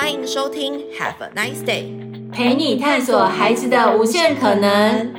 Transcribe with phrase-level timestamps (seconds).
[0.00, 1.92] 欢迎收听 Have a nice day，
[2.30, 5.12] 陪你探索孩子的无限可能。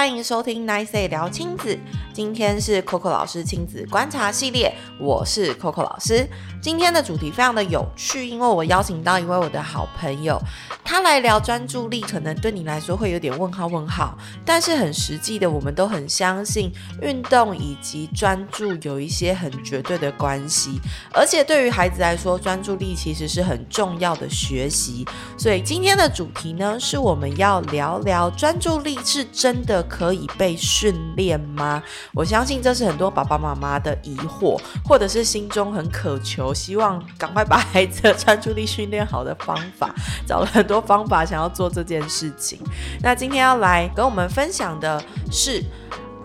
[0.00, 1.78] 欢迎收听 Nice 聊亲子。
[2.14, 6.26] 今天是 Coco 老师亲子观察系列，我是 Coco 老师。
[6.60, 10.40] 今天的主题非常的有趣，因为我邀请到一位我的好朋友，
[10.82, 16.72] 他来聊专注力，可能对你来说会有点问号问号，但是很实际的，我们都很相信
[17.02, 20.80] 运动以及专注有一些很绝对的关系，
[21.12, 25.06] 而且对于孩子来说，专注力其实是很重要的学习。
[25.38, 31.82] 所以今天的主题呢，是我们要聊聊专注力是真的可以被训练吗？
[32.14, 39.92] 我相信这是很多爸爸妈妈的疑惑，或者是心中很渴求，希望赶快把孩子的专注力训练好的方法，
[40.24, 42.60] 找了很多方法想要做这件事情。
[43.02, 45.62] 那今天要来跟我们分享的是。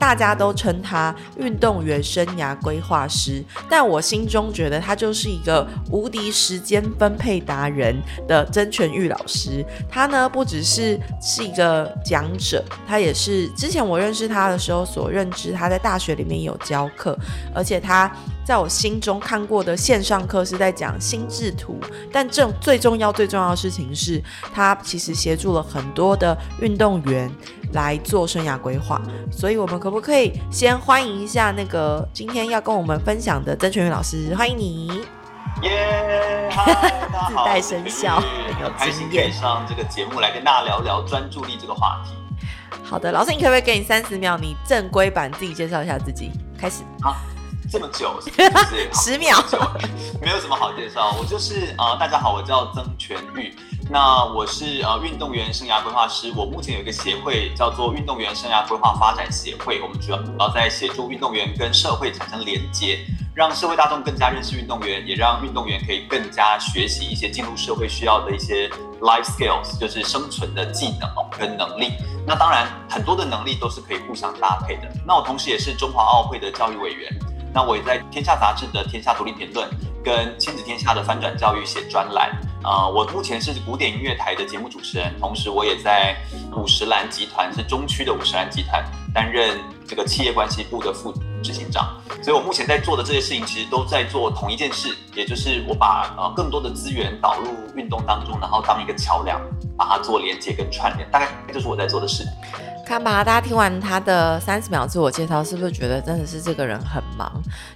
[0.05, 9.66] 大家都称他运动员生涯规划师，但我心中觉得他就是一个无敌时间分配达人的曾全玉老师。
[9.90, 17.18] 他呢，不只是是一个讲者，他也是之前我认识他的时候所认知，他在大学里面有教课，
[17.51, 21.79] 而且他在我心中看过的线上课是在讲心智图。
[22.12, 27.29] 但这最重要最重要的事情是，他其实协助了很多的运动员。
[27.73, 34.34] 来做生涯规划，所以我们可不可以先欢迎一下那个今天要跟我们分享的曾全宇老师？
[34.34, 34.88] 欢迎你！
[35.62, 37.27] 耶、yeah！
[37.27, 38.21] 自带声效，
[38.62, 42.13] 很开心可以上这个节目来跟大家聊聊专注力这个话题。
[42.82, 46.32] 好的，老师，你可不可以给你三十秒，你正规版自己介绍一下自己？
[46.57, 46.84] 开始。
[47.01, 47.18] 好，
[47.71, 48.20] 这么久？
[48.94, 49.38] 十秒，
[50.21, 51.16] 没有什么好介绍。
[51.20, 53.55] 我就是啊、呃，大家好，我叫曾全玉。
[53.90, 68.68] 那我是呃运动员生涯规划师，我目前有一个协会叫做运动员生涯规划发展协会，我们主要主要在协助运动员跟社会产生连接，让社会大众更加认识运动员，也让运动员可以更加学习一些进入社会需要的一些
[69.01, 71.94] life skills，就是生存的技能跟能力。
[72.28, 74.91] 那当然很多的能力都是可以互相搭配的。
[75.06, 77.16] 那我同时也是中华奥会的教育委员，
[77.55, 79.66] 那我也在天下杂志的天下独立评论
[80.03, 82.29] 跟亲子天下的翻转教育写专栏。
[82.61, 86.17] 啊、呃，我目前是古典音乐台的节目主持人，同时我也在
[86.51, 88.83] 五十岚集团，是中区的五十岚集团
[89.13, 89.57] 担任
[89.88, 91.95] 这个企业关系部的副执行长。
[92.21, 99.39] 所以我目前在做的这些事情，其实都在做同一件事，也就是我把呃更多的资源导入运动当中，然后当一个桥梁，
[99.77, 101.09] 把它做连接跟串联。
[101.09, 102.25] 大概就是我在做的事。
[102.85, 107.31] 看吧，大家听完他的三十秒自我介绍，是不是觉得真的是这个人很忙？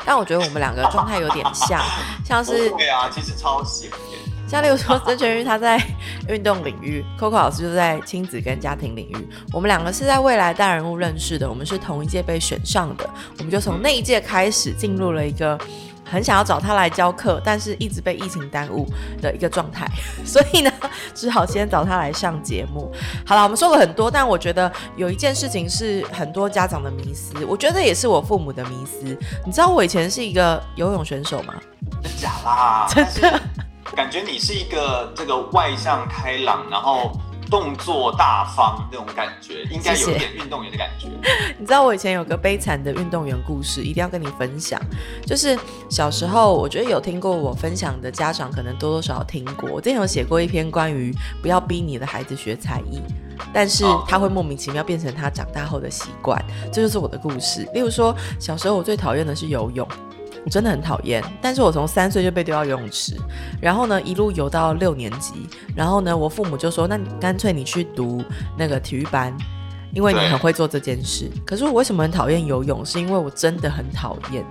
[0.05, 1.81] 但我觉得我们两个状态有点像，
[2.23, 3.89] 像是对啊，其实超闲。
[4.47, 5.79] 像例如说，曾全玉他在
[6.27, 9.29] 运动领域，Coco 老师就在亲子跟家庭领域。
[9.51, 15.55] 我们两个是在未来大人物认识的，我们是同一届被选上的，我们就从那一届开始进入了一个
[16.11, 18.87] 很想要找他来教课，但是一直被疫情耽误
[19.21, 19.87] 的一个状态。
[20.25, 20.71] 所以呢，
[21.13, 22.91] 只好先找他来上节目。
[23.25, 29.17] 好了，我们说了很多，但我觉得有一件事情是很多家长的迷思，我觉得也是我父母的迷思。
[29.45, 31.53] 你知道我以前是一个游泳选手吗？
[32.03, 32.87] 真假啦？
[32.89, 33.39] 真的。
[33.95, 37.11] 感觉你是一个这个外向开朗，然后
[37.49, 41.07] 动作大方那种感觉，应该有点运动员的感觉。
[41.57, 44.79] 你知道我以前有个悲惨的运动员故事，一定要跟你分享。
[45.25, 45.57] 就是
[45.89, 49.69] 小时候，我觉得有听过我分享的家长，可能多多少少听过。
[49.69, 53.01] 我之前有写过一篇关于不要逼你的孩子学才艺，
[53.53, 56.43] 但是他会莫名其妙变成他长大后的习惯。
[56.71, 57.67] 这就是我的故事。
[57.73, 59.87] 例如说，小时候我最讨厌的是游泳。
[60.45, 63.15] 我真的很讨厌，但是我从三岁就被丢到游泳池，
[63.61, 68.23] 然后呢，一路游到六年级，然后呢，我父母就说，那你干脆你去读
[68.57, 69.35] 那个体育班，
[69.93, 71.29] 因为你很会做这件事。
[71.45, 72.85] 可是我为什么很讨厌游泳？
[72.85, 74.45] 是因为我真的很讨厌。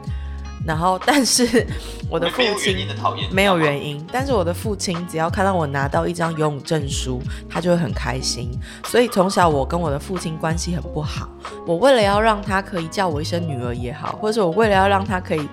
[0.66, 1.66] 然后，但是
[2.10, 2.86] 我的父亲
[3.30, 8.50] 没有原因，但是我的父亲只要看到我拿到一张游泳证书，他就会很开心。
[8.84, 11.28] 所以从小我跟我的父亲关系很不好。
[11.66, 15.48] 我为了要让他可以叫我一声女儿也好，或者我为了要让他可以。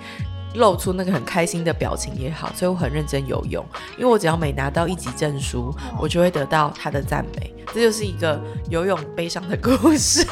[0.56, 3.64] 露出那个很开心的表情也好，所以我很认真游泳，
[3.98, 7.54] 因为我只要每拿到一级证书，我就会得到他的赞美。
[7.74, 10.24] 这就是一个游泳悲伤的故事。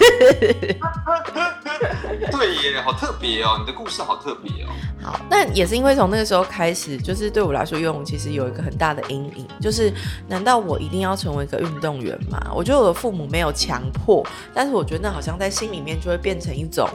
[2.32, 4.70] 对耶，好特别哦，你的故事好特别哦。
[5.02, 9.92] 好，那也是因为从那个时候开始，就是对我来说，游泳其实有一个很大的阴影，就是
[10.28, 12.40] 难道我一定要成为一个运动员吗？
[12.56, 16.88] 我觉得我的父母没有强迫，但是我觉得那好像在心里面就会变成一种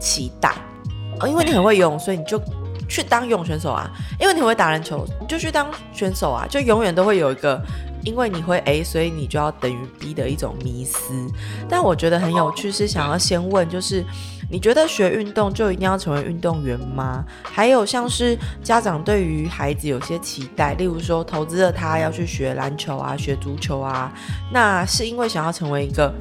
[0.00, 0.54] 期待。
[1.20, 2.40] 哦，因为你很会游泳，所以你就
[2.88, 3.90] 去当游泳选手啊。
[4.20, 6.46] 因为你很会打篮球，你就去当选手啊。
[6.48, 7.60] 就永远都会有一个，
[8.04, 11.12] 因为你会 A，所以你就要等于 B 的一种迷思。
[11.68, 14.04] 但我觉得很有趣，是想要先问，就是
[14.50, 17.24] 你觉得学运动就一定要成为运动员吗？
[17.42, 24.12] 还有像是家长对于孩子有些期待，例如说投资了他要去学篮球啊，学足球啊，
[24.52, 26.14] 那是因为想要成为一个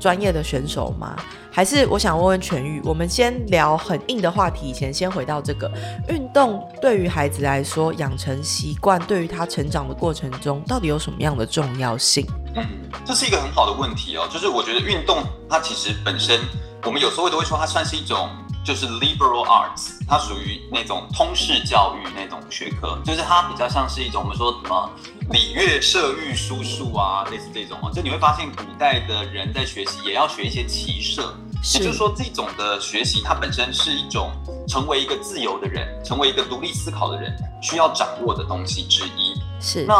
[0.00, 1.14] 专业的选手吗？
[1.52, 5.70] 还是我想问问全宇，我们先聊很硬的话题，以前先回到这个
[6.08, 12.26] 运动对于孩子来说，养成习惯对于他成长的过程中，到底有什么样的重要性？
[12.54, 12.64] 嗯，
[13.04, 14.28] 这是一个很好的问题哦。
[14.32, 16.40] 就是我觉得运动它其实本身，
[16.84, 18.28] 我们有时候都会说它算是一种
[18.64, 24.90] 就是 liberal arts，它属于那种通识教育那种学科，就是它比较像是一种我们说什么
[25.30, 27.90] 礼乐射御书数啊，类似这种啊。
[27.92, 31.34] 就你会发现古代的人在学习也要学一些骑射。
[31.74, 34.32] 也就是说，这种的学习，它本身是一种
[34.66, 39.34] 成为一个自由的人，成为一个独立思考的人需要掌握的东西之一。
[39.60, 39.84] 是。
[39.84, 39.94] 那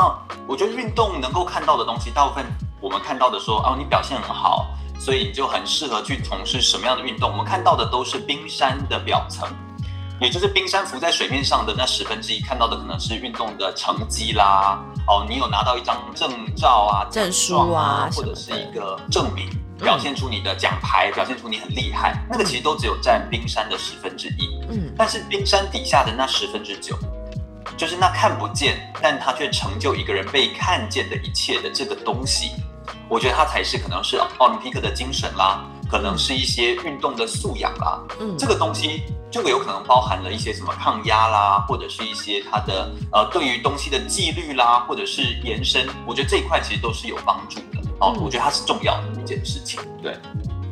[0.49, 2.45] 我觉得运动能够看到的东西，大部分
[2.81, 4.69] 我们看到的说，哦，你表现很好，
[4.99, 7.31] 所以你就很适合去从事什么样的运动。
[7.31, 9.47] 我们看到的都是冰山的表层，
[10.21, 19.49] 也就是冰山浮在水面上的那十分之一，看到的可能是运动的成绩啦，哦，你有拿到一张证照啊、证书啊，或者是一个证明。
[19.83, 24.61] 表现出你的奖牌，表现出你很厉害，那个其实都只有占冰山的十分之一。
[24.69, 26.95] 嗯，但是冰山底下的那十分之九，
[27.79, 32.51] 就是那看不见，但它却成就一个人被看见的一切的这个东西，
[33.09, 38.01] 我觉得它才是可能是奥林匹克的精神啦，可能是一些运动的素养啦。
[38.21, 47.81] 嗯，这个东西就有可能包含了一些什么抗压啦，或者是一些它的呃对于东西的纪律啦，或者是延伸，我觉得这一块其实都是有帮助的。
[48.01, 50.17] 哦，我觉得它是重要的一件事情，对，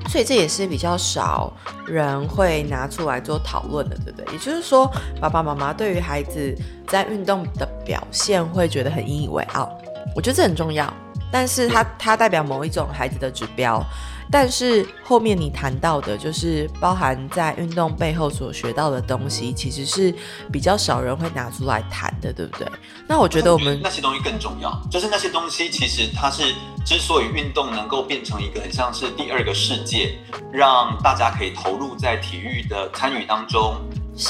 [0.09, 1.53] 所以这也是比较少
[1.85, 4.33] 人会拿出来做讨论的，对不对？
[4.33, 6.57] 也就是说，爸爸妈妈对于孩子
[6.87, 9.71] 在运动的表现会觉得很引以为傲，
[10.17, 10.91] 我觉得这很重要，
[11.31, 13.85] 但是它它代表某一种孩子的指标。
[14.31, 20.15] 但是后面你谈到的，就是包含在运动背后所学到的东西，其实是
[20.53, 22.69] 比较少人会拿出来谈的，对不对？
[23.07, 26.55] 那我觉得我们那些东西更重要，就是那些东西其实它是
[26.85, 30.19] 之所以运动能够变成一个很像是第二个世界，
[30.53, 33.77] 让大家可以投入在体育的参与当中，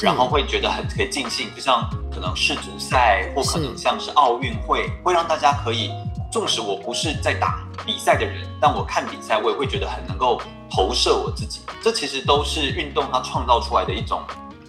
[0.00, 5.90] 然后会觉得很可以尽兴，就像可能世足赛或可能像是奥运会，会让大家可以。
[6.30, 10.40] 纵使我不是在打比赛的人，但我看比赛，我也会觉得很能够
[10.70, 11.60] 投射我自己。
[11.82, 14.20] 这其实都是运动它创造出来的一种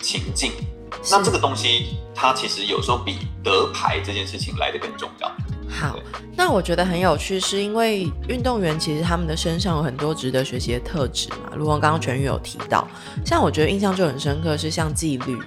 [0.01, 0.53] 情境。
[1.11, 5.31] 那这个东西，它其实有时候比得牌这件事情来的更重要。
[5.69, 5.97] 好，
[6.35, 11.51] 那我觉得很有趣，是因为运动员其实他们的身上有很多值得学习的特质嘛。
[11.55, 12.87] 如果刚刚全宇有提到，
[13.25, 15.37] 像我觉得印象就很深刻，是像纪律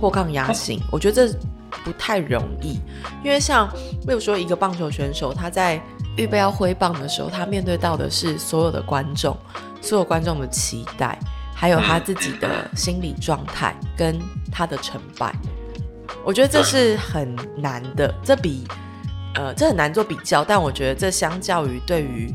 [0.00, 0.80] 或抗压性。
[0.90, 1.38] 我觉得这。
[1.84, 2.78] 不太容易，
[3.24, 3.68] 因为像
[4.06, 5.80] 例如说一个棒球选手，他在
[6.16, 9.36] 预备要挥棒的时候，他面对到的是所有的观众，
[9.80, 11.18] 所有观众的期待，
[11.54, 14.18] 还有他自己的心理状态跟
[14.52, 15.34] 他的成败。
[16.24, 18.66] 我觉得这是很难的，这比
[19.34, 22.34] 呃这很难做比较，但我觉得这相较于对于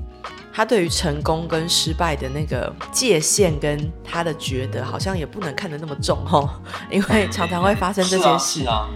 [0.56, 6.50] 他对于成功跟失败的那个界限跟他的觉得，好像也不能看得那么重哦，
[6.90, 8.88] 因为 常常会发生这件事啊。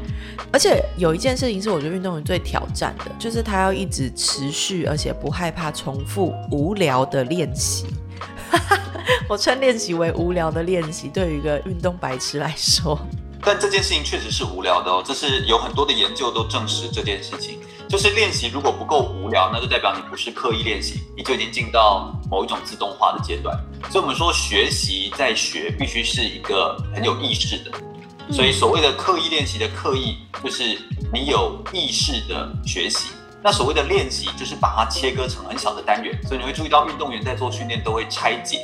[0.54, 7.88] 而且有一件事情是我觉得运动员最挑战的，就是他要一直持续，而且不害怕重复无聊的练习。
[9.28, 12.98] 我称练习为无聊的练习，对于一个运动白痴来说。
[13.42, 17.60] 但这件事情确实是无聊的哦，这是有很多的研究都证实这件事情。
[17.90, 23.60] 就是练习如果不够无聊，那就代表你不是刻意练习，你就已经进到某一种自动化的阶段。
[23.90, 27.72] 所以我们说学习在学必须是一个很有意识的。
[28.32, 30.80] 所以，所谓的刻意练习的刻意，就是
[31.12, 33.10] 你有意识的学习。
[33.42, 36.16] 那所谓的练习，就是把它切割成很小的单元。
[36.28, 38.64] 所以你会注意到，运动员在做训练都会拆解。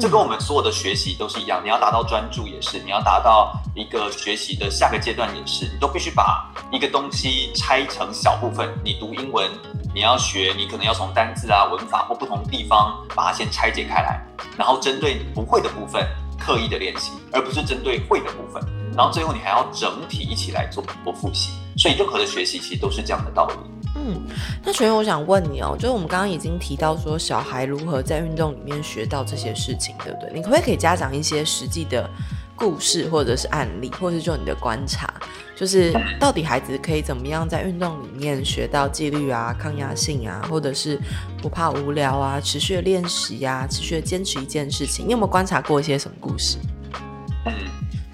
[0.00, 1.60] 这跟我们所有的学习都是一样。
[1.64, 8.68] 你要达到专注也是，你要达到一个学习的下个阶段也是，你都必须把一个东西拆成小部分。
[8.84, 9.50] 你读英文，
[9.94, 14.20] 你要学，你可能要从单字啊、文法或不同地方把它先拆解开来，
[14.56, 16.06] 然后针对你不会的部分
[16.38, 18.62] 刻意的练习，而不是针对会的部分。
[18.96, 23.54] 然后最后你还要整体一起来做做复习，所以任何的学习其实都是这样的道理。
[23.96, 24.20] 嗯，
[24.62, 30.30] 那所以我想问你哦，就是我们刚刚已经提到说小孩如何在运动里面学到这些事情，对不对？
[30.34, 32.08] 你可不可以给家长一些实际的
[32.54, 35.12] 故事，或者是案例，或者是就你的观察，
[35.56, 41.00] 就是到底孩子可以怎么样在运动里面学到纪律啊、抗压性啊，或者是
[41.40, 45.06] 不怕无聊啊、持续练习呀、持续坚持一件事情？
[45.06, 46.58] 你有没有观察过一些什么故事？
[47.46, 47.52] 嗯。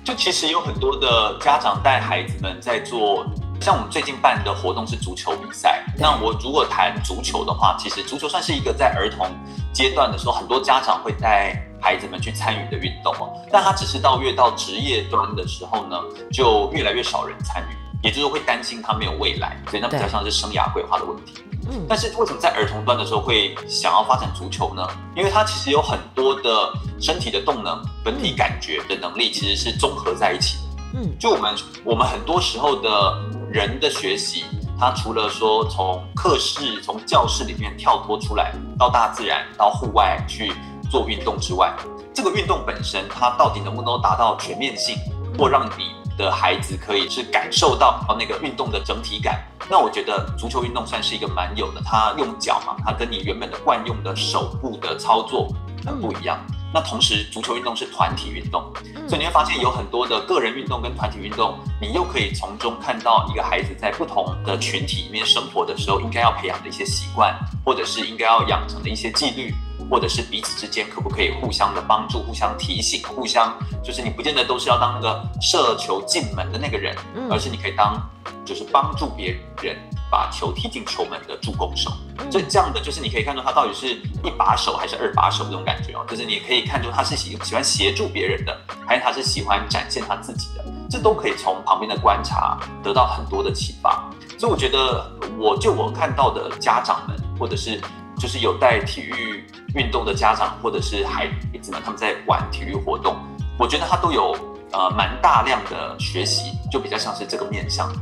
[0.04, 3.24] 就其实有很多的家长带孩子们在做，
[3.62, 5.84] 像我们最近办的活动是足球比赛。
[5.96, 9.26] 那我如果谈足球的话，其实足球算是一个在儿童
[9.72, 13.32] 阶段的时候，很多家长会带孩子们去参与的运动哦。
[13.50, 15.96] 但他只是到越到职业端的时候呢，
[16.32, 21.44] 就越来越少人参与，也就是会担心他没有未来，所以那比较像是生涯规划的问题。
[21.70, 24.84] 嗯，但是为什么在儿童端的时候会想要发展足球呢？
[25.14, 30.62] 因为它其实有很多的身体的动能、本体感觉的能力，其实是综合在一起的。
[30.94, 31.54] 嗯，就我们
[31.84, 33.16] 我们很多时候的
[33.52, 34.46] 人的学习，
[34.80, 40.54] 它除了说从课室、从教室里面跳脱出来，到大自然、到户外去
[40.90, 41.70] 做运动之外，
[42.14, 44.96] 这个运动本身它到底能不能达到全面性，
[45.38, 49.38] 或让你的孩子可以是感受到那个运动的整体感？
[49.68, 55.46] 那我觉得足球运动算是一个蛮有的，它用脚嘛，它跟你原本的惯用的手部的操作
[55.84, 56.38] 很不一样。
[56.74, 58.72] 那同时，足球运动是团体运动，
[59.06, 69.54] 所以你会发现有很多的个人运动跟团体运动，你又可以从中看到一个孩子在不同的群体里面生活的时候，应该要培养的一些习惯，或者是应该要养成的一些纪律，
[69.90, 76.96] 或者是彼此之间可不可以互相的帮助、互相提醒、互相，就是你不见得都是要当那个射球进门的那个人，
[77.30, 78.00] 而是你可以当
[78.44, 79.76] 就是帮助别人。
[80.12, 81.90] 把球踢进球门的助攻手，
[82.30, 88.54] 所以这样的就是你可以看出他到底是一把手还是二把手这种感觉哦，就是你可以看出他是喜喜欢协助别人的，
[88.86, 94.04] 还是他是喜欢展现他自己的，这都可以从旁边的观察得到很多的启发。
[94.38, 97.80] 所以我觉得，我就我看到的家长们，或者是
[98.22, 101.26] 就是有带体育运动的家长，或者是孩
[101.60, 103.16] 子们，他们在玩体育活动，
[103.58, 104.32] 我觉得他都有
[104.70, 107.92] 呃蛮大量的学习，就比较像是这个面向。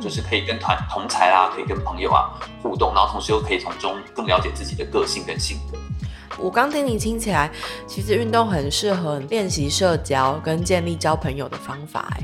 [0.00, 2.30] 就是可以跟团同才啊，可以跟朋友啊
[2.62, 5.78] 互动，然后同时又可以从中更了解自己的个性跟性格。
[6.38, 7.50] 我刚听你听起来，
[7.86, 12.08] 其实运动很适合练习社交跟建立交朋友的方法。
[12.12, 12.22] 哎，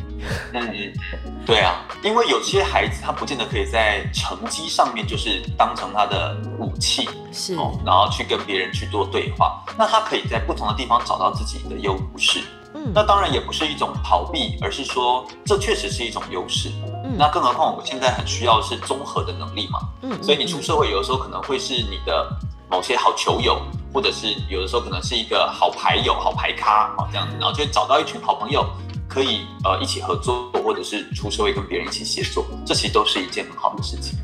[0.54, 0.92] 嗯
[1.24, 7.54] 嗯，对啊，因为有些孩子他不见得可以在成绩上面就是当成他的武器，是，
[7.84, 9.64] 然后去跟别人去做对话。
[9.78, 12.40] 那他可以在不同的地方找到自己的优势。
[12.74, 16.70] 嗯，那当然也不是一种逃避，而是说这确实是一种优势。
[17.18, 22.26] 那更何况我们现在很需要的是综合的能力嘛，嗯，所以你出社会有的时候可能会是你的
[22.70, 23.60] 某些好球友，
[23.92, 28.64] 或者是有的时候可能是一个好牌友、好牌咖啊这样子，然后就找到一群好朋友，
[29.08, 34.18] 可以呃一起合作，或者是出社会跟别人一起协作，这其实都是一件很好的事情。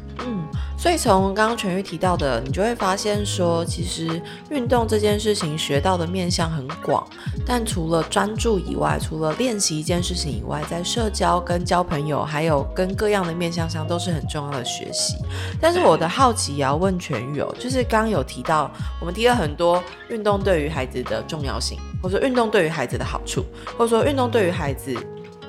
[0.78, 7.04] 所以从刚刚全玉提到的，你就会发现说，其实运动这件事情学到的面向很广，
[7.44, 15.16] 但除了专注以外，除了练习一件事情以外，在社交跟交朋友，还有跟各样的面向上，都是很重要的学习。
[15.60, 18.70] 但是我的好奇也要问全玉哦，就是刚刚有提到，
[19.00, 23.44] 我们提了很多运动对于孩子的重要性，或者说运动对于孩子的好处，
[23.76, 24.94] 或者说运动对于孩子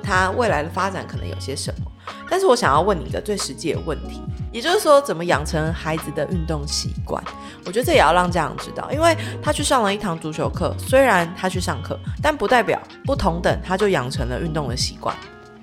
[0.02, 1.92] 他未来的发展可能有些什么。
[2.28, 4.22] 但是我想要问你一个最实际的问题，
[4.52, 7.24] 也就是说，怎么养成孩子的运动习惯？
[7.66, 15.16] 我觉得这也要让家长知道，因为他去上了一堂足球课，虽然他去上课，但不代表不同等他就养成了运动的习惯，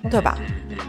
[0.09, 0.37] 对吧？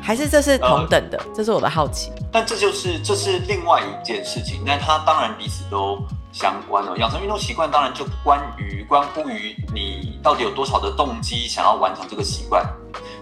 [0.02, 1.19] 还是这是同等的？
[1.19, 2.12] 呃，这是我的好奇。
[2.31, 5.99] 但这就是这是另外一件事情，但他当然彼此都
[6.38, 6.97] 相关哦。
[6.97, 12.64] 养成运动习惯当然就关于关乎于你到底有多少的动机想要完成这个习惯。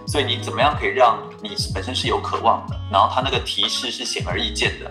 [0.05, 4.89] 所以你怎么样可以让你本身是有渴望的，然后他那个提示是显而易见的，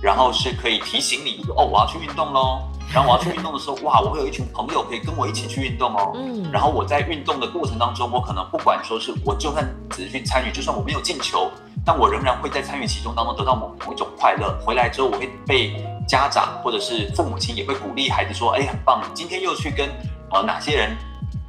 [0.00, 2.62] 然后是可以提醒你哦，我要去运动喽。
[2.92, 6.12] 然后我要去运动的时候，哇，我会有一群朋友可以跟我一起去运动哦。
[6.14, 6.50] 嗯。
[6.52, 11.50] 然后我在运动的过程当中，我可能不管说是我就算只是去参与，就算我没有进球，
[11.84, 14.56] 但我仍然会在参与其中当中得到某某一种快乐。
[14.64, 15.74] 回来之后，我会被
[16.06, 19.88] 家长或者是父母亲也会鼓励孩子说，哎，很棒，今天又去跟
[20.30, 20.96] 呃哪些人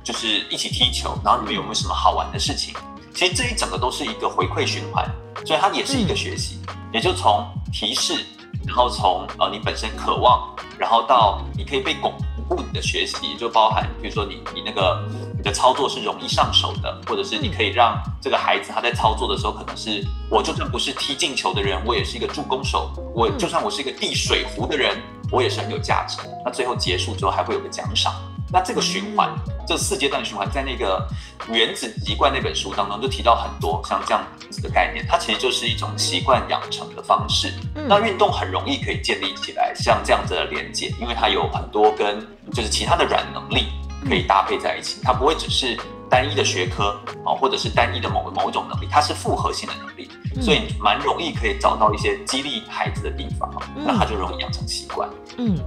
[0.04, 2.74] 就是一起踢球，然后你们有没有什么好玩的事情？
[3.14, 5.10] 其实这一整个都是一个回馈循环，
[5.46, 6.60] 所以它也是一个学习，
[6.92, 8.26] 也就从提示，
[8.68, 12.14] 然后从呃你本身渴望，然后到你可以被巩
[12.48, 15.08] 固你的学习，就包含比如说你你那个
[15.46, 25.00] 的操作是容易上手的，或者是你可以让这个孩子他在操作的时候，可能是我就算不是踢进球的人，我也是一个助攻手，我就算我是一个递水壶的人，
[25.32, 26.18] 我也是很有价值。
[26.44, 28.12] 那最后结束之后还会有个奖赏。
[28.52, 29.30] 那这个循环，
[29.68, 31.08] 这四阶段循环，在那个
[31.52, 37.54] 《原子习惯》那本书当中就提到很多像这样子的概念，它其实就是一种习惯养成的方式。
[37.88, 43.68] 那运动很容易可以建立起来，像这样子的连接，因为它有很多跟就是其他的软能力
[44.08, 45.78] 可以搭配在一起，它不会只是
[46.10, 50.10] 单一的学科啊，或者是单一的某某一种能力，它是复合性的能力，
[50.42, 55.10] 所以蛮容易可以找到一些激励孩子的地方，那他就容易养成习惯。
[55.38, 55.58] 嗯。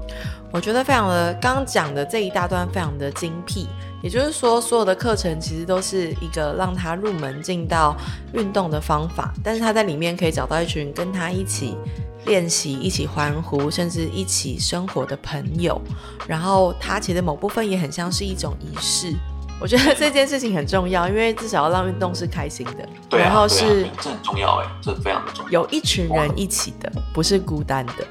[0.51, 3.69] 我觉得非常的，刚刚讲的这一大段非常的精辟，
[4.03, 7.95] 也就是说，所有的课程其实都是一个让他入门进到
[8.33, 11.77] 运动的方法，但是他在里面可以找到一群跟他一起
[12.29, 15.81] 练习、一起欢呼，甚至一起生活的朋友。
[16.29, 19.13] 然后它其实某部分也很像是一种仪式。
[19.61, 22.89] 我觉得这件事情很重要，因为至少要让运动是开心的。
[23.09, 25.63] 对啊，然后是啊，这很重要哎，这非常的重要。
[25.63, 28.07] 有一群人一起的，不是孤单的。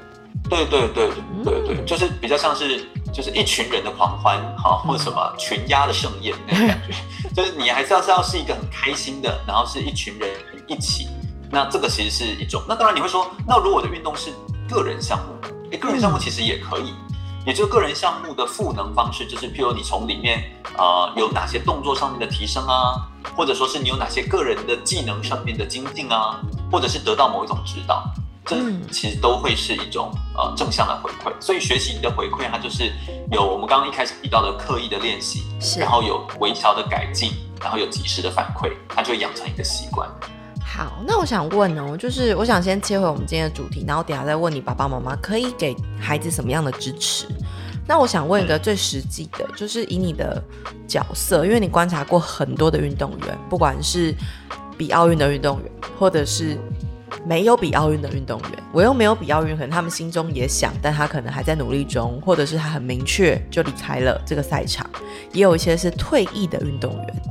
[0.50, 1.10] 对对对
[1.42, 6.94] 对对，就是比较像是就是一群人的狂欢哈，或者什么群鸭的盛宴那种感觉，
[7.34, 10.30] 就是你还是要是要是一个很开心的，然后是一群人
[10.66, 11.08] 一起，
[11.50, 12.62] 那这个其实是一种。
[12.68, 14.30] 那当然你会说，那如果我的运动是
[14.68, 16.94] 个人项目，诶，个人项目其实也可以。
[17.46, 28.04] 也就是个人项目的赋能方式，就是譬如你从里面啊、呃、有哪些动作上面的提升啊，或者说是你有哪些个人的技能上面的精进啊，或者是得到某一种指导，
[28.44, 28.56] 这
[28.92, 31.32] 其实都会是一种呃正向的回馈。
[31.40, 32.92] 所以学习的回馈，它就是
[33.32, 35.44] 有我们刚刚一开始提到的刻意的练习，
[35.78, 40.06] 然后有微调的改进，然后有及时的反馈，它就会养成一个习惯。
[40.70, 47.26] 好，那我想问哦，就是我想先切回我们今天的主题，然后等下再问你爸爸妈妈可以给孩子什么样的支持。
[47.86, 50.40] 那我想问一个最实际的，就是以你的
[50.86, 54.14] 角色，因为你观察过很多的运动员，不管是
[54.76, 56.56] 比奥运的运动员，或者是
[57.26, 64.88] 没有比奥运的运动员，我又没有比奥运，可能他们心中也想，但他可能还在努力中，或者是他很明确就离开了这个赛场，
[65.32, 67.22] 也有一些是退役的运动员。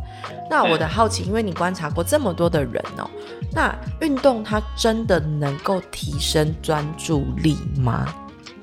[0.49, 3.09] 那我的好奇，因为你观察过这么多的人哦，
[3.53, 8.05] 那运动它真的能够提升专注力吗？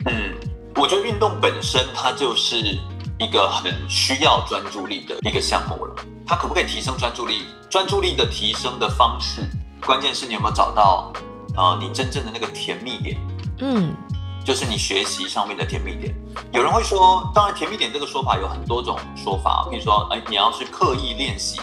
[0.06, 0.34] 嗯，
[0.76, 2.56] 我觉得运动本身它就是
[3.18, 5.94] 一个很需要专注力的一个项目了。
[6.26, 7.42] 它可不可以提升专注力？
[7.68, 9.42] 专注力的提升的方式，
[9.84, 11.12] 关键是你有没有找到
[11.54, 13.16] 啊、呃，你真正的那个甜蜜点。
[13.58, 13.94] 嗯，
[14.44, 16.14] 就是你学习上面的甜蜜点。
[16.52, 21.60] 有人会说，当然甜蜜点这个说法有很多种说法，比如说，哎，你要是刻意练习。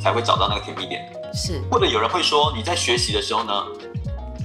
[0.00, 1.62] 才会找到那个甜蜜点，是。
[1.70, 3.52] 或者有人会说，你在学习的时候呢，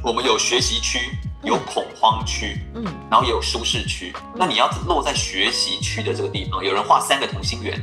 [0.01, 4.15] 我们有学习区，有恐慌区，嗯，然后也有舒适区。
[4.33, 7.77] 那你要落在学习区的这个地方，有人画三个同心圆，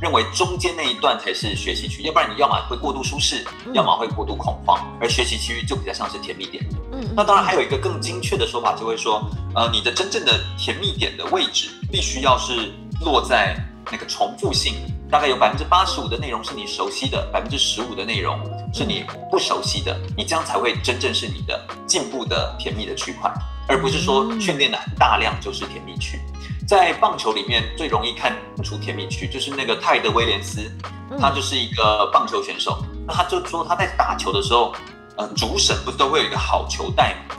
[0.00, 6.64] 认为中间那一段才是学习区，要不然你要么会过度舒适，要么会过度恐慌，而学习区就比较像是甜蜜点。
[6.92, 12.72] 嗯，那当然还有一个更精确的说法，就会说，呃，你的真正的甜蜜点的位置，必须要是
[13.04, 13.56] 落在
[13.90, 14.74] 那个重复性。
[15.10, 18.38] 大概有百分之八十五的内容是你熟悉的，百分之十五的内容
[18.74, 23.32] 是你不熟悉的，你这样才会真正是你的进步的甜蜜的区块，
[23.66, 26.20] 而不是说训练的很大量就是甜蜜区。
[26.68, 30.70] 在棒球里面最容易看出甜蜜区，就是那个泰德威廉斯，
[31.18, 34.74] 他就是一个棒球选手，那他就说他在打球的时候，
[35.16, 37.36] 呃，主审不是都会有一个好球带吗？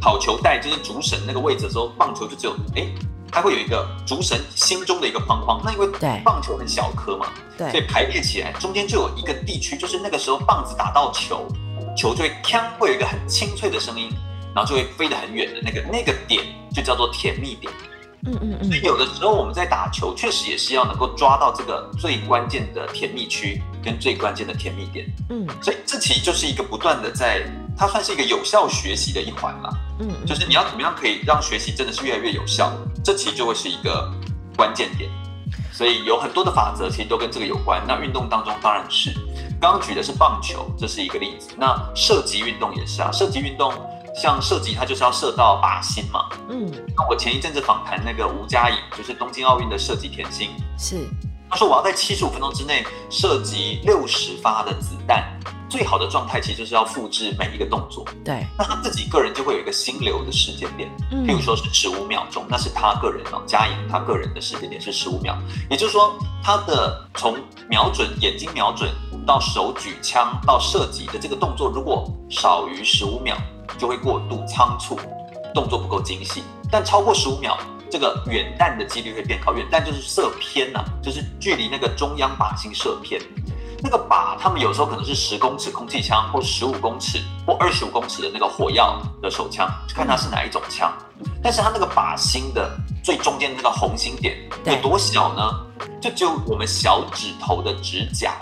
[0.00, 2.86] 好球带就是主审那个位置的时候，棒球就只有哎。
[3.30, 5.86] 他会有一个主审心中的一个框框，那因为
[6.24, 7.26] 棒球很小颗嘛，
[7.58, 11.46] 对，所以排列起来中间就有一个地区，就是那个时候棒子打到球，
[11.94, 14.08] 球就会锵，会有一个很清脆的声音，
[14.54, 17.70] 然后就会飞得很远的那个那个点就叫做甜蜜点。
[18.26, 18.64] 嗯嗯嗯。
[18.64, 25.06] 所以有的时候我们在打球，确实也是要能够抓到这个最关键的甜蜜区跟最关键的甜蜜点。
[25.30, 27.42] 嗯，所以这其实就是一个不断的在，
[27.76, 29.70] 它算是一个有效学习的一环啦。
[30.00, 32.72] 嗯，就是你要怎么样可以让学习真的是越来越有效，
[33.04, 34.12] 这其实就会是一个
[34.56, 35.10] 关键点。
[35.72, 37.80] 所以有很多的法则其实都跟这个有关。
[37.86, 39.12] 那运动当中当然是，
[39.60, 41.50] 刚刚举的是棒球，这是一个例子。
[41.56, 43.72] 那射击运动也是啊，射击运动
[44.20, 46.28] 像射击它就是要射到靶心嘛。
[46.48, 51.08] 嗯，那我前一阵子访谈那个吴佳颖，就是东京奥运的射击甜心，是，
[51.48, 55.24] 他说我要在七十五分钟之内射击六十发的子弹。
[55.70, 58.42] 最好的状态其实就是要复制每一个动作，对。
[58.56, 65.36] 那他自己个人就会有一个心流的时间点，嗯，譬如说是十五秒钟，那是他个人哦，佳颖他个人的时间点是十五秒，
[65.68, 67.36] 也就是说他的从
[67.68, 68.90] 瞄准眼睛瞄准
[69.26, 73.36] 到手举枪到射击的这个动作，如果少于十五秒，
[73.76, 74.98] 就会过度仓促，
[75.52, 77.58] 动作不够精细；但超过十五秒，
[77.90, 83.20] 这个远弹的几率会变高，远弹就是射偏呐，就是距离那个中央靶心射偏。
[83.80, 90.92] 那个靶，他们有时候可能是十公尺空气枪，或十五公尺，或二十五公尺的那个火药的手枪，就看它是哪一种枪。
[91.40, 95.48] 但是它那个靶心的最中间的那个红心点有多小呢？
[96.00, 98.34] 就只有我们小指头的指甲。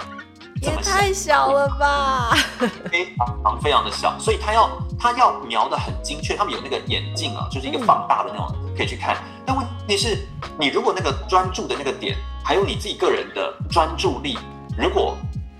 [0.63, 2.31] 也太小了吧！
[2.91, 6.37] 非常非常的小，所以它要它要瞄得很精确。
[6.37, 9.17] 他们有那个眼镜啊，就是一个放大的那种，可以去看。
[9.45, 10.27] 但问题是，
[10.59, 14.39] 你如果那个专注的那个点，还有你自己个人的专注力，
[14.79, 15.17] 如果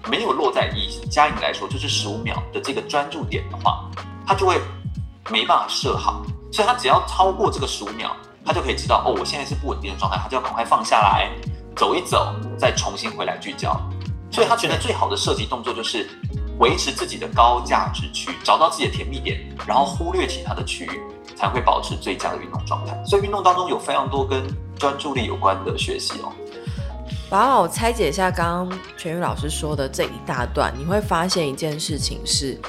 [0.09, 3.89] 没有落在以佳颖来说，就是十五秒的这个专注点的话，
[4.27, 4.61] 他就会
[5.31, 8.11] 没办法设好，所以他只要超过这个十五秒，
[8.45, 11.31] 他就可以知道哦，我现在是不稳定的状态，他就要赶快放下来，
[11.77, 13.79] 走一走，再重新回来聚焦。
[14.31, 16.09] 所以他觉得最好的射击动作就是
[16.59, 21.01] 维持自己的高价值区，找到自己的甜蜜点，然后忽略其他的区域，
[21.37, 23.01] 才会保持最佳的运动状态。
[23.05, 24.43] 所以运动当中有非常多跟
[24.79, 26.33] 专注力有关的学习哦。
[27.29, 32.61] 把我拆解一下刚刚全宇老师说的这一大段，你会发现一件事情是，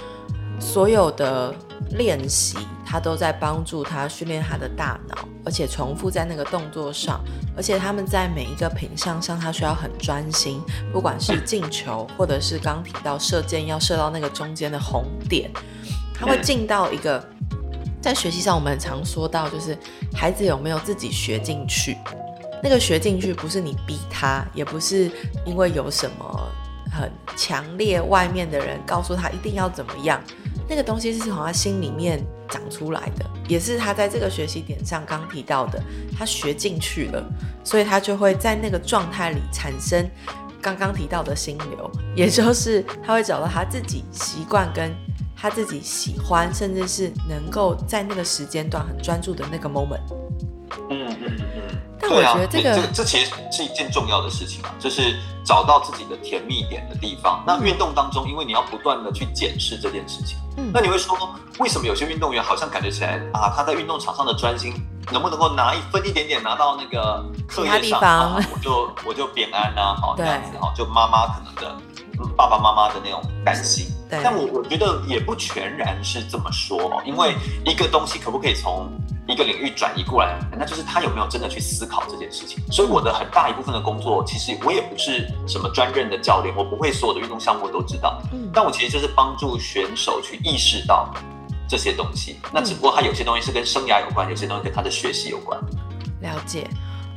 [0.60, 1.54] 所有的
[1.92, 7.22] 练习，他都在帮助他训练他的大脑，而且重复在那个动作上，
[7.56, 15.50] 而且他们在每一个品项上，他需要很专心，不管是进球，或者是刚提到射箭要射到那个中间的红点，
[16.14, 17.24] 他会进到一个，
[18.02, 19.78] 在学习上我们很常说到，就是
[20.14, 21.98] 孩子有没有自己学进去。
[22.64, 25.12] 那个学进去不是你逼他，也不是
[25.46, 26.52] 因为有什么
[26.92, 30.20] 很强烈外面的人告诉他一定要怎么样，
[30.70, 35.82] 那个东西是从他心里面长出来的，也是他在这个学习点上刚提到的，
[36.18, 37.24] 他学进去了，
[37.64, 40.10] 所以他就会在那个状态里产生
[40.62, 44.94] 刚刚提到的心流，也就是他会找到他自己习惯跟
[45.36, 50.02] 他自己喜欢，甚至是能够在那个时间段很专注的那个 moment。
[50.90, 51.82] 嗯嗯嗯。
[52.00, 57.44] 但我觉得这个、啊、这这其实是一件重要的事情啊，就是找到自己的甜蜜点的地方。
[57.46, 61.18] 那运动当中，因为你要不断的去检视这件事情，嗯，那你会说，
[61.58, 64.74] 为什么有些运动员好像感觉起来啊，他在运动场上的专心，
[65.12, 71.76] 能不能够拿一分一点点拿到那个课业上啊，我就我就变安呐，好这样子哈，就妈妈可能的
[72.36, 73.88] 爸爸妈妈的那种担心。
[74.10, 78.90] 但我我觉得也不全然是这么说，因为一个东西可不可以从
[79.28, 82.64] 一个领域转移过来，那就是他有没有真的去思考这件事情。
[82.72, 88.22] 所以我的很大一部分的工作，其实我也不是什么专任的教练，我不会所有的运动项目都知道。
[88.32, 91.14] 嗯，但我其实就是帮助选手去意识到
[91.68, 92.40] 这些东西。
[92.54, 95.60] 那只不过他有些东西是跟生涯有关，有些东西跟他的学习有关。
[96.22, 96.66] 了解。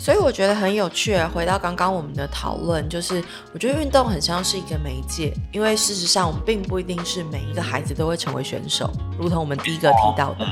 [0.00, 1.14] 所以我觉得很有趣。
[1.34, 10.46] 回到刚刚我们的讨论，就是我觉得运动很像是一个媒介，因为事实上我们并不一定是每一个孩子都会成为选手，如同我们第一个提到的。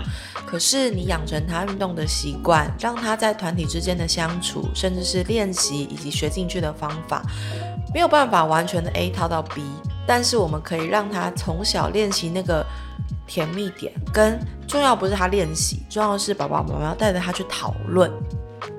[0.45, 7.23] 可是你养成他运动的习惯，让他在团体之间的相处，甚至是练习以及学进去的方法，
[7.95, 9.63] 没有办法完全的 A 套到 B，
[10.07, 12.63] 但是我们可以让他从小练习那个
[13.27, 18.13] 甜蜜点，跟重要不是他练习，重要的是爸爸妈妈要带着他去讨论。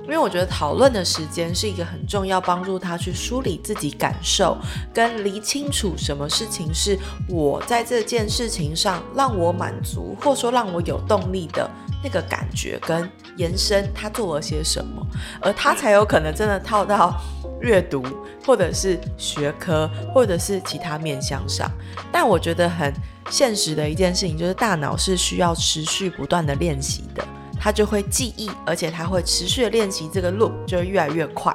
[0.04, 4.58] 因为我觉得讨论的时间是一个很重要，帮助他去梳理自己感受，
[4.94, 11.70] 跟理清楚什么事情是我在这件事情上让我满足，或说让我有动力的
[12.04, 15.06] 那个感觉，跟延伸他做了些什么，
[15.42, 17.15] 而他才有可能真的套到
[17.62, 18.04] 阅读，
[18.46, 21.70] 或者是学科，或者是其他面向上。
[22.12, 22.92] 但我觉得很
[23.30, 27.24] 现实的一件事情，就是大脑是需要持续不断的练习的。
[27.60, 31.54] 他就会记忆，而且他会持续的练习，这个路就会越来越快。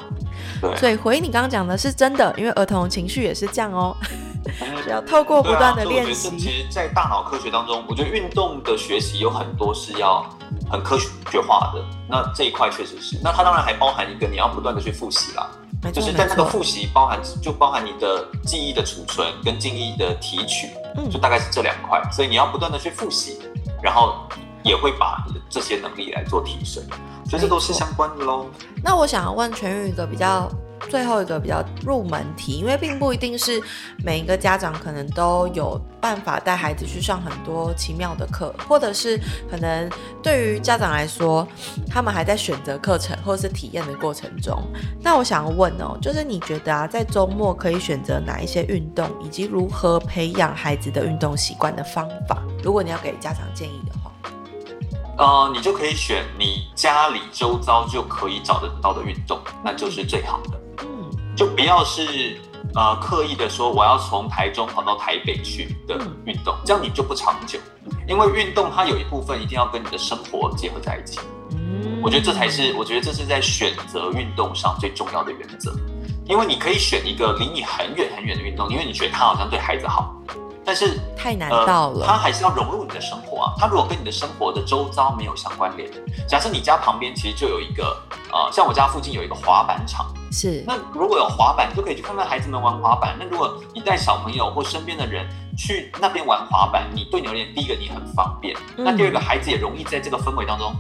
[0.61, 3.97] 对，所以回应你刚刚讲的是真的，因为儿童情绪也是这样哦，
[4.85, 6.29] 只要透过不断的练习。
[6.29, 10.25] 啊、其实，在大脑科学当中，我觉得运动的学习有很多是要
[10.71, 11.83] 很科学化的。
[12.07, 15.49] 那这一块确实是，那它当然还包含一个你要不断的去复习啦。
[15.93, 22.03] 就是在那个复习包含就包含你的记忆的储存跟记忆的提取，嗯，就大概是这两块。
[22.13, 23.39] 所以你要不断的去复习，
[23.83, 24.29] 然后。
[24.65, 26.83] 也会把你的这些能力来做提升，
[27.29, 28.47] 所以这都是相关的喽。
[28.83, 30.51] 那我想要问全宇一个比较
[30.89, 33.63] 最后一个比较入门题，因为并不一定是
[34.05, 39.19] 每一个家长可能都有办法带孩子去上很多奇妙的课，或者是
[39.51, 39.89] 可能
[40.23, 41.47] 对于家长来说，
[41.89, 44.63] 他们还在选择课程或者是体验的过程中。
[45.03, 52.43] 那我想要问哦，就是你觉得啊，在周末可以选择哪一些运动，以及如何培养孩子的运动习惯的方法？
[52.63, 53.94] 如果你要给家长建议的话。
[55.17, 60.61] 呃，你就可以选你家里周遭就可以找得到的运动，那就是最好的。
[60.83, 62.37] 嗯，就不要是
[62.75, 67.59] 呃刻意的说我要从台中跑到台北去的运动，这样你就不长久。
[68.09, 71.21] 因为运动它有一部分一定要跟你的生活结合在一起。
[71.53, 75.73] 嗯，我觉得这才是我觉得这是在选择运动上最重要的原则。
[76.27, 80.15] 因为你可以选一个离你很远很远的运动，因为你觉得它好像对孩子好。
[80.65, 83.55] 但是太难到了，他、呃、还是要融入你的生活啊。
[83.59, 85.91] 他如果跟你的生活的周遭没有相关联，
[86.27, 87.97] 假设你家旁边其实就有一个
[88.33, 90.65] 呃，像我家附近有一个滑板场，是。
[90.67, 93.17] 那如果有滑板，你就可以去看看孩子们玩滑板。
[93.19, 100.75] 那如果你带小朋友或身边的人去那边玩滑板，你对你而言，第一个你很方便，嗯、那第二个孩子也容易在这个氛围当中，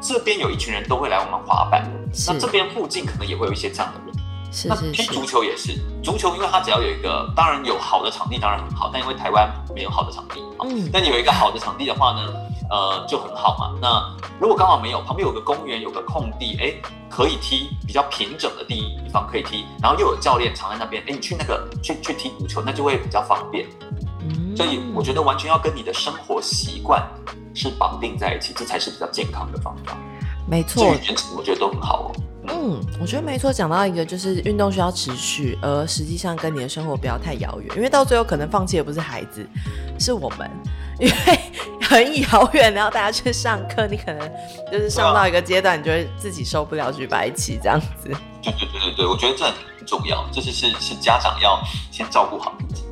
[0.00, 1.86] 这边有一群人都会来玩滑板，
[2.26, 4.15] 那这边附近可能也会有一些这样的人。
[4.56, 12.32] 是是是，那踢足球也是，足球因为它只要有一个，当然有好的场地当然很好，但因为台湾没有好的场地，嗯，但你有一个好的场地的话呢，
[12.70, 13.78] 呃，就很好嘛。
[13.82, 16.72] 那如果刚好没有，旁边有个公园，有个空地，哎，
[17.10, 23.66] 可以踢比较平整的地方可以踢，然后又有教练藏在那边，哎，你去那个去去踢足球，那就会比较方便。
[24.22, 27.06] 嗯，所以我觉得完全要跟你的生活习惯
[27.54, 29.94] 是绑定在一起，这才是比较健康的方法。
[30.48, 30.96] 没错，
[31.36, 32.12] 我觉得都很好哦。
[32.48, 33.52] 嗯，我觉得没错。
[33.52, 39.46] 讲到一个，就是运动需要持续，而实际上跟你的生活不要太遥远，因为到最后可能放弃的不是孩子，
[39.98, 40.50] 是我们，
[40.98, 41.14] 因为
[41.82, 44.30] 很遥远，然后大家去上课，你可能
[44.70, 48.10] 就是上到一个阶段，你就会自己受不了，举白旗这样子。
[48.42, 49.54] 对对对对对，我觉得这很
[49.86, 52.82] 重要，这是是是家长要先照顾好自己。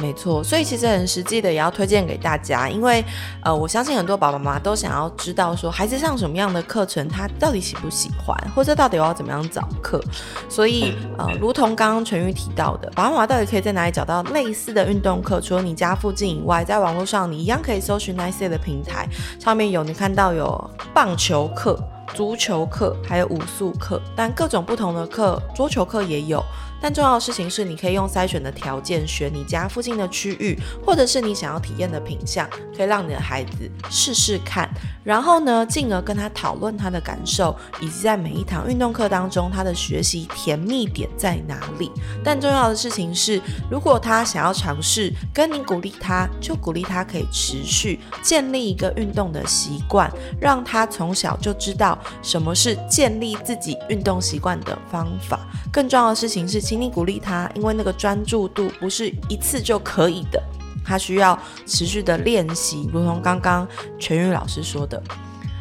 [0.00, 3.04] 没错，所以其实很实际的也要推荐给大家，因为
[3.42, 10.00] 呃，我相信很多爸爸妈妈都想要知道说孩子上什么样的课程，他到底喜不喜欢，或者到底我要怎么样找课。
[10.48, 15.40] 所以呃，如同刚刚全玉提到的，爸爸妈妈到底可以在哪里找到类似的运动课？
[15.40, 19.08] 除了你家附近以外，在网络上你一样可以搜寻 Nice 的平台，
[19.40, 21.76] 上面有你看到有棒球课、
[22.14, 26.40] 足球课，还有武术课，但各种不同的课，桌球课也有。
[26.80, 34.68] 但重要的事情是，你可以用筛选的条件选你家附近的区域，或者是你想要体验的品项，可以让你的孩子试试看。
[35.02, 41.90] 然后呢，进而跟他讨论他的感受，以及在每一堂运动课当中，他的学习甜蜜点在哪里。
[42.22, 50.10] 但重要的事情是，如果他想要尝试，跟你鼓励他，就鼓励他可以持续建立一个运动的习惯，
[50.40, 55.40] 让他从小就知道什么是建立自己运动习惯的方法。
[55.72, 60.38] 更重要的事情是，请你鼓励他，因为那个专注度不是一次就可以的，
[60.84, 62.90] 他需要持续的练习。
[62.92, 63.66] 如同刚刚
[63.98, 65.02] 全玉老师说的，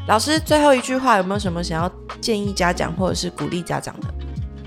[0.09, 1.89] 老师最后一句话有没有什么想要
[2.19, 4.13] 建议家长或者是鼓励家长的？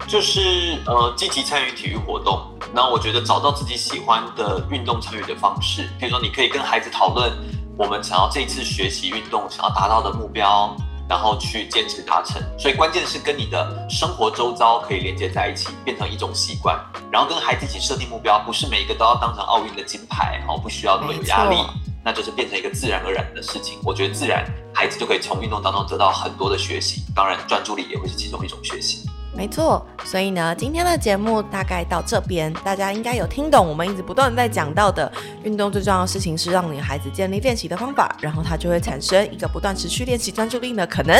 [0.08, 2.40] 就是呃，积极参与体育活动。
[2.72, 7.30] 那我觉得找到自己喜欢的运动参与的方式，比如说你可以跟孩子讨论
[7.76, 10.74] 我们想要这次学习运动想要达到的目标。
[11.10, 16.78] 然后去坚持达成，所以关键是跟你的生活周遭可以连接在一起，变成一种习惯。
[17.10, 21.56] 然后跟孩子一起设定目标，不是每一个都要当成奥运的金牌，哦，不需要那么有压力，
[22.04, 23.80] 那就是变成一个自然而然的事情。
[23.82, 29.09] 我觉得自然，孩子就可以从运动当中得到很多的学习，当然专注力也会是其中一种学习。
[29.40, 35.10] 没错，所以呢，今天的节目大概到这边，大家应该有听懂我们一直不断在讲到的，
[35.44, 41.18] 运动最重要的事情是让女孩子建立练习的方法，然后他就会产生一个不断持续练习专注力的可能。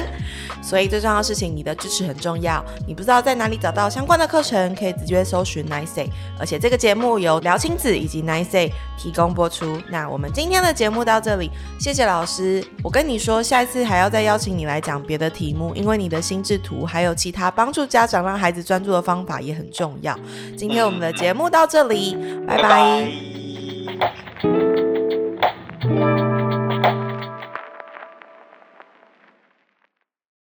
[0.62, 2.62] 所以最重要的事情，你的支持很重要。
[2.86, 6.06] 你不知道在哪里找到相关的课程，可以直接搜寻 Nice，
[6.38, 9.80] 而且这个节目由聊亲子以及 Nice 提供播出。
[9.88, 12.62] 那我们今天的节目到这里，谢谢老师。
[12.82, 18.10] 我跟你说，下一次还要再邀请你来讲别的题目，因为你的心智图还有其他帮助家。
[18.10, 20.18] 长让孩子专注的方法也很重要。
[20.56, 23.49] 今天我们的节目到这里，拜拜。